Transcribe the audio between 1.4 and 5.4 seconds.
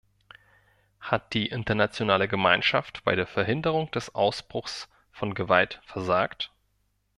internationale Gemeinschaft bei der Verhinderung des Ausbruchs von